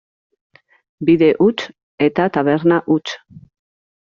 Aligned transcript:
Bide 1.09 1.29
huts 1.45 1.67
eta 2.07 2.27
taberna 2.39 2.81
huts. 2.95 3.15